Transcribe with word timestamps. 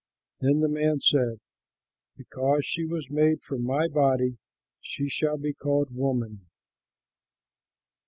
Then 0.39 0.61
the 0.61 0.67
man 0.67 0.99
said, 0.99 1.39
"Because 2.17 2.65
she 2.65 2.85
was 2.87 3.11
made 3.11 3.43
from 3.43 3.61
my 3.63 3.87
body, 3.87 4.39
she 4.81 5.07
shall 5.07 5.37
be 5.37 5.53
called 5.53 5.93
Woman." 5.95 6.47